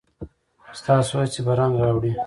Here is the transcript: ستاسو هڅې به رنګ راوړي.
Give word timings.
ستاسو 0.79 1.13
هڅې 1.21 1.39
به 1.45 1.53
رنګ 1.59 1.73
راوړي. 1.83 2.11